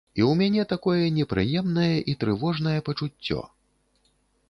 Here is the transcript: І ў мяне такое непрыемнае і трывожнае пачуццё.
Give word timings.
І 0.17 0.21
ў 0.29 0.37
мяне 0.39 0.63
такое 0.71 1.03
непрыемнае 1.19 1.95
і 2.09 2.17
трывожнае 2.25 2.77
пачуццё. 2.91 3.41